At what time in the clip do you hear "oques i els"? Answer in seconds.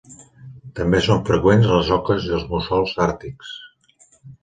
1.99-2.49